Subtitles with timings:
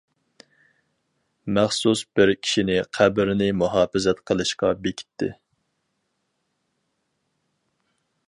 [1.57, 5.29] مەخسۇس بىر كىشىنى قەبرىنى مۇھاپىزەت قىلىشقا بېكىتتى.